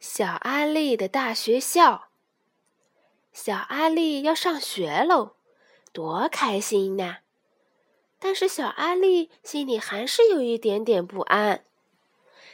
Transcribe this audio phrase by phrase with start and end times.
[0.00, 2.08] 小阿力的大学校。
[3.32, 5.32] 小阿力要上学喽，
[5.92, 7.18] 多开心呐！
[8.20, 11.64] 但是小阿力心里还是有一点点不安。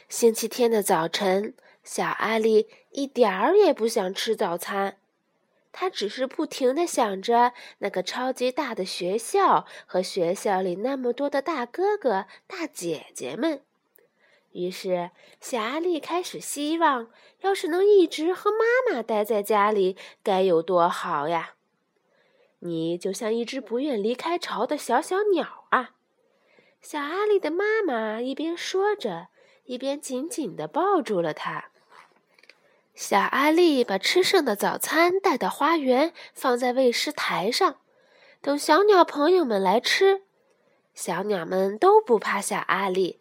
[0.09, 1.53] 星期天的早晨，
[1.83, 4.97] 小阿力一点儿也不想吃早餐，
[5.71, 13.61] 他只是不停的想着那个超级大的学校和学校里那么多的大哥哥、大姐姐们。
[14.55, 15.11] 于是，
[15.41, 17.09] 小阿力开始希望，
[17.41, 18.59] 要是能一直和妈
[18.89, 21.55] 妈待在家里，该有多好呀！
[22.59, 25.95] 你就像一只不愿离开巢的小小鸟啊！
[26.81, 29.27] 小阿力的妈妈一边说着，
[29.65, 31.65] 一边紧紧地抱住了他。
[32.93, 37.81] 小阿力把吃剩的早餐带到花园，放在喂食台上，
[38.39, 40.21] 等小鸟朋友们来吃。
[40.93, 43.19] 小鸟们都不怕小阿力。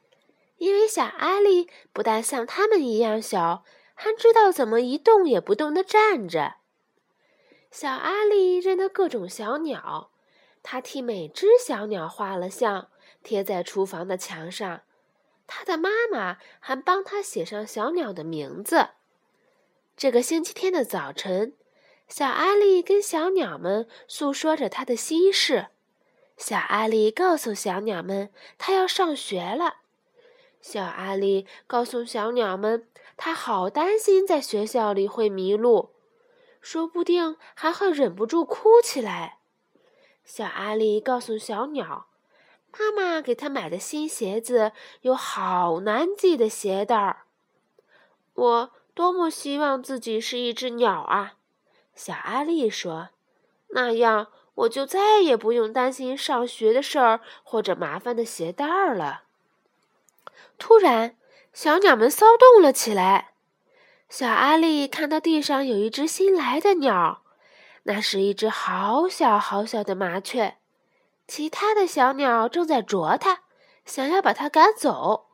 [0.65, 6.55] 因为小阿力不但像他们一样小，还知道怎么一动也不动地站着。
[7.71, 10.11] 小阿力认得各种小鸟，
[10.63, 12.89] 他替每只小鸟画了像，
[13.23, 14.81] 贴在厨房的墙上。
[15.47, 18.89] 他的妈妈还帮他写上小鸟的名字。
[19.99, 21.53] 这个星期天的早晨，
[22.09, 25.67] 小阿力跟小鸟们诉说着他的心事。
[26.39, 29.81] 小阿力告诉小鸟们，他要上学了。
[30.67, 35.91] 小阿力告诉小鸟们，他好担心在学校里会迷路，
[36.63, 39.41] 说不定还会忍不住哭起来。
[40.25, 42.07] 小阿力告诉小鸟，
[42.73, 47.25] 妈妈给他买的新鞋子有好难系的鞋带儿。
[48.33, 51.35] 我多么希望自己是一只鸟啊！
[51.95, 53.11] 小阿力说
[53.77, 59.25] ：“那样我就再也不用担心上学的事儿或者麻烦的鞋带儿了。”
[60.59, 61.17] 突然，
[61.53, 63.33] 小鸟们骚动了起来。
[64.09, 67.23] 小阿力看到地上有一只新来的鸟，
[67.85, 70.59] 那是一只好小好小的麻雀。
[71.27, 73.41] 其他的小鸟正在啄它，
[73.85, 75.27] 想要把它赶走。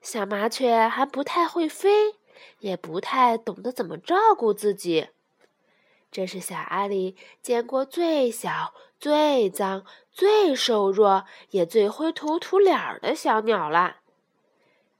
[0.00, 2.14] 小麻雀还不太会飞，
[2.60, 5.08] 也不太懂得怎么照顾自己。
[6.10, 14.01] 这是小阿力见过最小、最脏、最瘦弱，也最灰头土脸儿的小鸟了。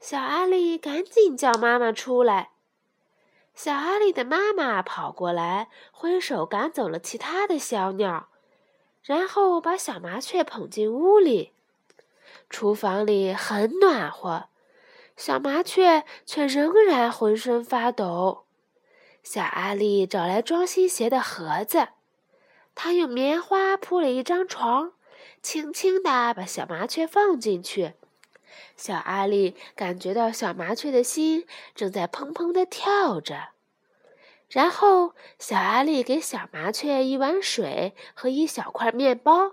[0.02, 2.50] 小阿力赶紧叫妈妈出来。
[3.54, 8.28] 小阿力的妈妈跑过来，挥手赶走了其他的小鸟，
[9.04, 11.52] 然后把小麻雀捧进屋里。
[12.50, 14.48] 厨房里很暖和，
[15.16, 18.46] 小麻雀却仍然浑身发抖。
[19.22, 21.90] 小阿力找来装新鞋的盒子，
[22.74, 24.94] 他用棉花铺了一张床，
[25.40, 27.94] 轻轻地把小麻雀放进去。
[28.76, 33.50] 小阿力感觉到小麻雀的心正在砰砰地跳着，
[34.48, 39.52] 然后小阿力给小麻雀一碗水和一小块面包，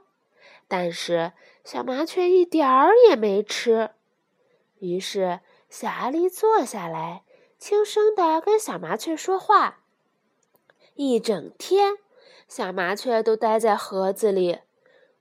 [0.67, 1.33] 但是
[1.63, 3.91] 小麻雀一点儿也没吃。
[4.79, 7.23] 于是小阿力坐下来，
[7.57, 9.79] 轻声地跟小麻雀说话。
[10.95, 11.97] 一整天，
[12.47, 14.59] 小麻雀都待在盒子里。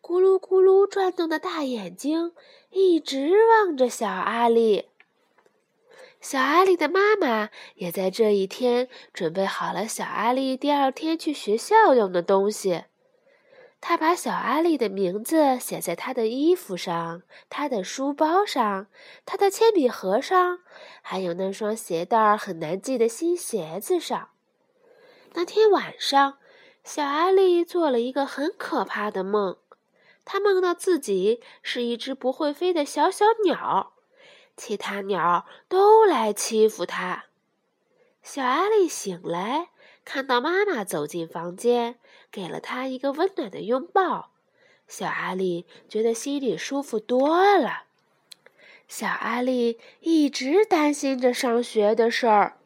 [0.08, 2.32] 咕噜咕噜转动的大眼睛
[2.70, 4.88] 一直望着小阿力。
[6.18, 12.84] 小阿力的妈妈也在这一天准备好了小阿力第二天去学校用的东西。
[13.82, 17.20] 她把小阿力的名字写在他的衣服上、
[17.50, 18.86] 他的书包上、
[19.26, 20.60] 他的铅笔盒上，
[21.02, 24.30] 还有那双鞋带很难系的新鞋子上。
[25.34, 26.38] 那天晚上，
[26.82, 29.58] 小阿力做了一个很可怕的梦。
[30.30, 33.94] 他梦到自己是一只不会飞的小小鸟，
[34.58, 37.24] 其他鸟都来欺负他。
[38.22, 39.70] 小阿力醒来，
[40.04, 41.98] 看到妈妈走进房间，
[42.30, 44.32] 给了他一个温暖的拥抱。
[44.86, 47.84] 小阿力觉得心里舒服多了。
[48.86, 52.58] 小阿力一直担心着上学的事儿。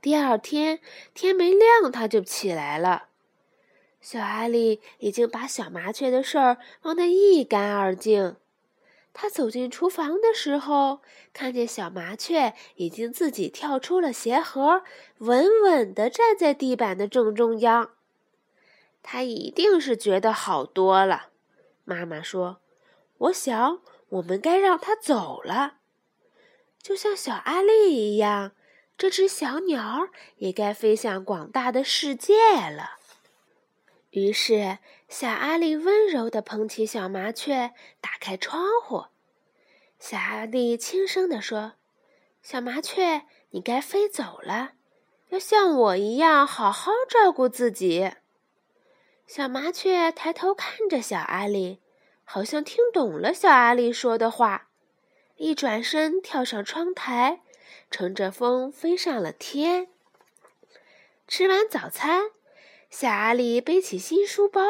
[0.00, 0.78] 第二天
[1.14, 3.08] 天没亮，他就起来了。
[4.00, 8.36] 小阿力已经把小麻雀的事儿忘得一干二净。
[9.12, 11.00] 他走进厨房的时候，
[11.32, 14.82] 看见小麻雀已经自己跳出了鞋盒，
[15.18, 17.92] 稳稳地站在地板的正中央。
[19.02, 21.28] 他一定是觉得好多了。
[21.84, 22.58] 妈妈说
[23.18, 25.76] ：“我想，我们该让它走了，
[26.82, 28.52] 就像小阿力一样，
[28.98, 32.34] 这只小鸟也该飞向广大的世界
[32.70, 32.98] 了。”
[34.16, 34.78] 于是，
[35.10, 39.08] 小阿力温柔地捧起小麻雀，打开窗户。
[39.98, 41.74] 小阿力轻声地说
[42.40, 44.72] ：“小麻雀，你该飞走了。
[45.28, 48.12] 要像我一样好好照顾自己。”
[49.28, 51.82] 小麻雀抬头看着小阿力，
[52.24, 54.70] 好像听懂了小阿力说的话，
[55.36, 57.42] 一转身跳上窗台，
[57.90, 59.88] 乘着风飞上了天。
[61.28, 62.30] 吃完早餐，
[62.98, 64.62] 小阿力背起新书包，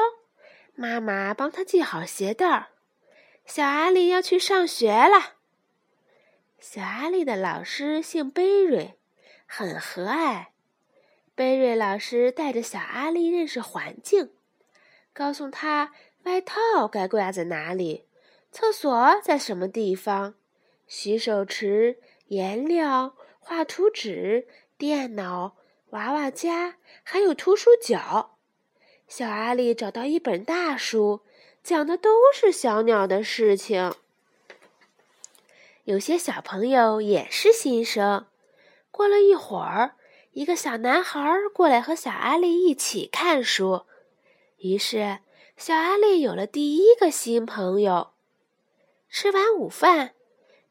[0.75, 2.71] 妈妈帮他系好鞋带儿。
[3.45, 5.37] 小阿力要去上学了。
[6.59, 8.99] 小阿力的老师姓贝瑞，
[9.47, 10.47] 很和蔼。
[11.37, 14.33] 贝瑞老师带着小阿力认识环境。
[15.13, 15.93] 告诉他
[16.25, 18.07] 外套该挂在哪里，
[18.51, 20.35] 厕所在什么地方，
[20.89, 25.57] 洗手池、颜料、画图纸、电脑、
[25.91, 28.37] 娃娃家，还有图书角。
[29.07, 31.21] 小阿力找到一本大书，
[31.63, 33.95] 讲的都是小鸟的事情。
[35.85, 38.27] 有些小朋友也是新生。
[38.91, 39.95] 过了一会儿，
[40.33, 41.21] 一个小男孩
[41.55, 43.85] 过来和小阿力一起看书。
[44.59, 45.19] 于是，
[45.57, 48.11] 小阿力有了第一个新朋友。
[49.09, 50.15] 吃完午饭，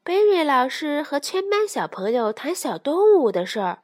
[0.02, 3.82] 贝瑞老师和全班小朋友谈小动物的事儿。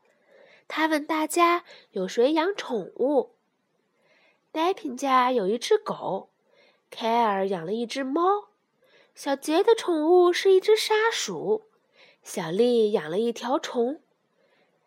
[0.75, 3.35] 他问大家有谁养宠物。
[4.51, 6.31] 戴平家有一只狗，
[6.91, 8.49] 凯尔养了一只猫，
[9.15, 11.65] 小杰的宠物是一只沙鼠，
[12.23, 14.01] 小丽养了一条虫，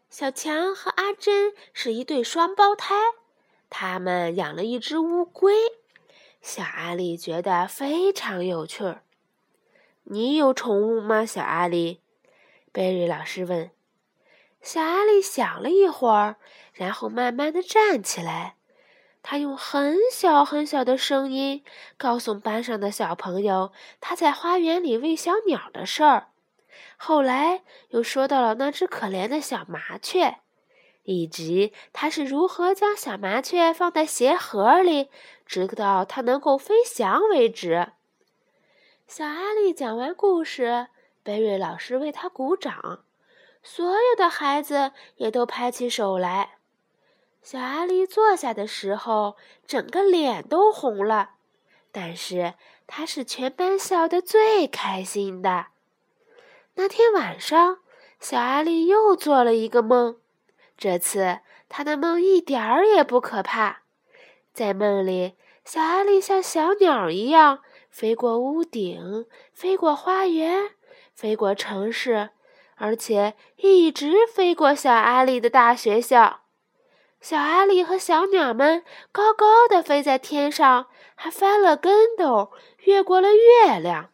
[0.09, 2.95] 小强和阿珍是一对双胞胎。
[3.69, 5.53] 他们养了一只乌龟，
[6.41, 9.03] 小阿力觉得非常有趣儿。
[10.05, 12.01] 你有宠物吗，小阿力？
[12.71, 13.69] 贝瑞老师问。
[14.65, 16.37] 小阿力想了一会儿，
[16.73, 18.55] 然后慢慢的站起来。
[19.21, 21.63] 他用很小很小的声音
[21.97, 23.71] 告诉班上的小朋友
[24.01, 26.29] 他在花园里喂小鸟的事儿。
[26.97, 30.37] 后来又说到了那只可怜的小麻雀。
[31.03, 35.11] 以及他是如何将小麻雀放在鞋盒里，
[35.45, 37.89] 直到它能够飞翔为止。
[39.07, 40.87] 小阿力讲完故事，
[41.21, 43.03] 贝瑞老师为他鼓掌，
[43.67, 46.59] 所有的孩子也都拍起手来。
[47.41, 51.31] 小阿力坐下的时候，整个脸都红了，
[51.91, 52.53] 但是
[52.85, 55.67] 他是全班笑得最开心的。
[56.75, 57.79] 那天晚上，
[58.19, 60.19] 小阿力又做了一个梦。
[60.77, 63.81] 这次他的梦一点儿也不可怕，
[64.53, 65.33] 在梦里，
[65.63, 70.71] 小阿力像小鸟一样飞过屋顶，飞过花园，
[71.15, 72.29] 飞过城市，
[72.75, 76.41] 而且一直飞过小阿力的大学校。
[77.21, 82.51] 小阿力和小鸟们高高的飞在天上，还翻了跟斗，
[82.83, 84.09] 越过了月亮。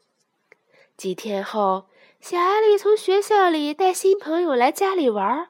[0.95, 1.87] 几天后，
[2.21, 5.49] 小阿力从学校里带新朋友来家里玩。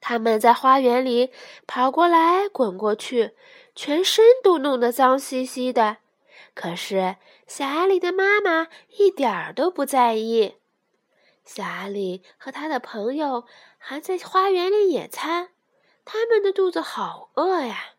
[0.00, 1.30] 他们在花园里
[1.66, 3.36] 跑过来滚过去，
[3.76, 5.98] 全身都弄得脏兮兮的。
[6.54, 10.56] 可是小阿力的妈妈一点儿都不在意。
[11.44, 13.44] 小阿力和他的朋友
[13.78, 15.50] 还在花园里野餐，
[16.04, 17.94] 他们的肚子好饿呀。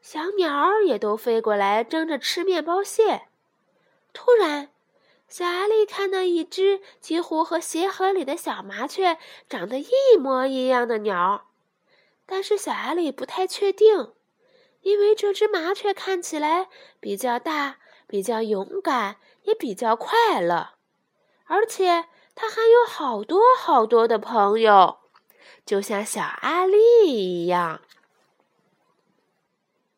[0.00, 3.22] 小鸟也都飞过来争着吃面包屑。
[4.12, 4.70] 突然，
[5.28, 9.18] 小阿力看到一只几乎和鞋盒里的小麻雀
[9.48, 11.48] 长得一模一样的鸟，
[12.24, 14.12] 但是小阿力不太确定，
[14.82, 16.68] 因为这只麻雀看起来
[17.00, 20.74] 比较大、比较勇敢，也比较快乐，
[21.46, 22.06] 而且
[22.36, 24.98] 他还有好多好多的朋友，
[25.64, 26.76] 就像小阿力
[27.06, 27.80] 一样。